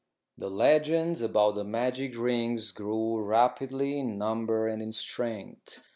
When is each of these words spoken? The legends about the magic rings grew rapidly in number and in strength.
The 0.35 0.49
legends 0.49 1.21
about 1.21 1.53
the 1.53 1.63
magic 1.63 2.17
rings 2.17 2.71
grew 2.71 3.19
rapidly 3.23 3.99
in 3.99 4.17
number 4.17 4.67
and 4.67 4.81
in 4.81 4.93
strength. 4.93 5.79